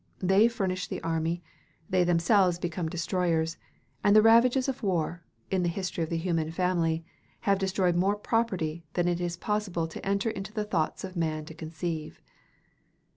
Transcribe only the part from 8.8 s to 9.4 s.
than it is